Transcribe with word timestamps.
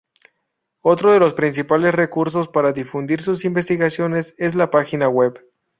Otro 0.81 1.13
de 1.13 1.19
los 1.19 1.35
principales 1.35 1.93
recursos 1.93 2.47
para 2.47 2.73
difundir 2.73 3.21
sus 3.21 3.45
investigaciones 3.45 4.33
es 4.39 4.55
la 4.55 4.71
página 4.71 5.07
web. 5.07 5.45